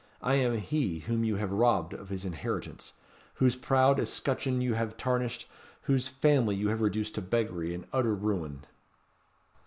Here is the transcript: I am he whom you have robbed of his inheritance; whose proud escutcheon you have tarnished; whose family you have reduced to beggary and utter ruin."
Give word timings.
I 0.23 0.33
am 0.33 0.57
he 0.57 1.01
whom 1.01 1.23
you 1.23 1.35
have 1.35 1.51
robbed 1.51 1.93
of 1.93 2.09
his 2.09 2.25
inheritance; 2.25 2.93
whose 3.35 3.55
proud 3.55 3.99
escutcheon 3.99 4.59
you 4.59 4.73
have 4.73 4.97
tarnished; 4.97 5.47
whose 5.83 6.07
family 6.07 6.55
you 6.55 6.69
have 6.69 6.81
reduced 6.81 7.13
to 7.13 7.21
beggary 7.21 7.71
and 7.75 7.85
utter 7.93 8.15
ruin." 8.15 8.65